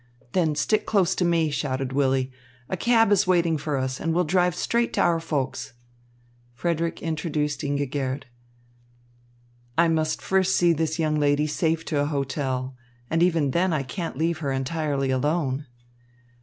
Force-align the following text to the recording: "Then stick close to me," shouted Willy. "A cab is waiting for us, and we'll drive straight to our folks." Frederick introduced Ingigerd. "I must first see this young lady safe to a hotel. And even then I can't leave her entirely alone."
"Then 0.31 0.55
stick 0.55 0.87
close 0.87 1.13
to 1.13 1.23
me," 1.23 1.51
shouted 1.51 1.93
Willy. 1.93 2.31
"A 2.69 2.75
cab 2.75 3.11
is 3.11 3.27
waiting 3.27 3.55
for 3.55 3.77
us, 3.77 3.99
and 3.99 4.15
we'll 4.15 4.23
drive 4.23 4.55
straight 4.55 4.93
to 4.93 5.01
our 5.01 5.19
folks." 5.19 5.73
Frederick 6.55 7.03
introduced 7.03 7.61
Ingigerd. 7.63 8.23
"I 9.77 9.89
must 9.89 10.19
first 10.19 10.55
see 10.55 10.73
this 10.73 10.97
young 10.97 11.19
lady 11.19 11.45
safe 11.45 11.85
to 11.85 11.99
a 12.01 12.07
hotel. 12.07 12.75
And 13.11 13.21
even 13.21 13.51
then 13.51 13.73
I 13.73 13.83
can't 13.83 14.17
leave 14.17 14.39
her 14.39 14.51
entirely 14.51 15.11
alone." 15.11 15.67